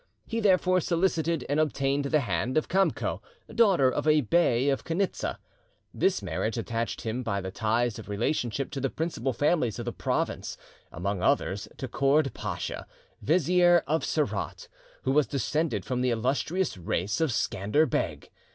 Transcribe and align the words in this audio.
He 0.25 0.39
therefore 0.39 0.81
solicited 0.81 1.45
and 1.47 1.59
obtained 1.59 2.05
the 2.05 2.21
hand 2.21 2.57
of 2.57 2.67
Kamco, 2.67 3.21
daughter 3.53 3.87
of 3.91 4.07
a 4.07 4.21
bey 4.21 4.69
of 4.69 4.83
Conitza. 4.83 5.37
This 5.93 6.23
marriage 6.23 6.57
attached 6.57 7.01
him 7.01 7.21
by 7.21 7.39
the 7.39 7.51
ties 7.51 7.99
of 7.99 8.09
relationship 8.09 8.71
to 8.71 8.81
the 8.81 8.89
principal 8.89 9.31
families 9.31 9.77
of 9.77 9.85
the 9.85 9.91
province, 9.93 10.57
among 10.91 11.21
others 11.21 11.67
to 11.77 11.87
Kourd 11.87 12.33
Pacha, 12.33 12.87
Vizier 13.21 13.83
of 13.85 14.03
Serat, 14.03 14.67
who 15.03 15.11
was 15.11 15.27
descended 15.27 15.85
from 15.85 16.01
the 16.01 16.09
illustrious 16.09 16.79
race 16.79 17.21
of 17.21 17.29
Scander 17.31 17.85
Beg. 17.85 18.31